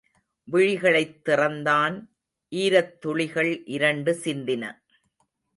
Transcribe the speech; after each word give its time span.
விழிகளைத் 0.51 1.23
திறந்தான், 1.23 2.15
ஈரத்துளிகள் 2.51 3.61
இரண்டு 3.65 4.19
சிந்தின. 4.23 4.83